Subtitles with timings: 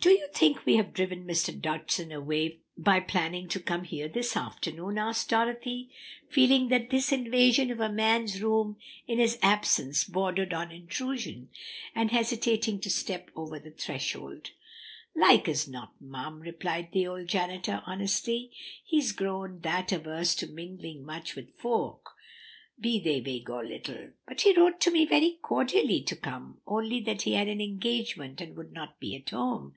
[0.00, 1.58] "Do you think we have driven Mr.
[1.58, 5.88] Dodgson away by planning to come here this afternoon?" asked Dorothy,
[6.28, 8.76] feeling that this invasion of a man's room
[9.06, 11.48] in his absence bordered on intrusion,
[11.94, 14.50] and hesitating to step over the threshold.
[15.16, 18.50] "Like as not, mum," replied the old janitor honestly,
[18.84, 22.10] "he's grown that averse to mingling much with folk,
[22.78, 27.22] be they big or little." "But he wrote me very cordially to come, only that
[27.22, 29.76] he had an engagement and would not be at home."